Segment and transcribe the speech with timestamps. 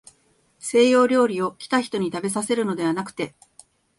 [0.57, 3.35] 西洋料理を、来た人にたべさせるのではなくて、